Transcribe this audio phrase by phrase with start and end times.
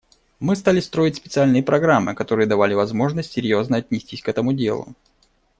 [0.39, 4.95] Мы стали строить специальные программы, которые давали возможность серьезно отнестись к этому делу.